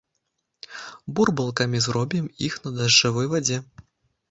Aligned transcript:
Бурбалкамі 1.19 1.83
зробім 1.87 2.33
іх 2.49 2.59
на 2.65 2.75
дажджавой 2.81 3.31
вадзе. 3.37 3.63